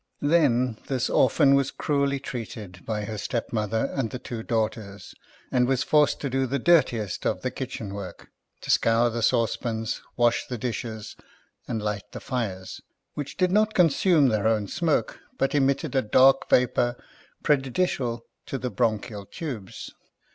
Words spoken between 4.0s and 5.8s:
the two daughters, and